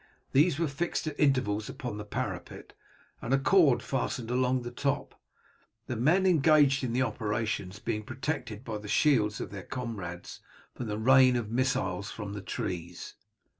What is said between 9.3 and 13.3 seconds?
of their comrades from the rain of missiles from the trees.